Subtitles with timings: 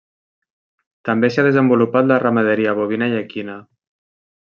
[1.09, 3.63] També s'hi ha desenvolupat la ramaderia bovina i equina.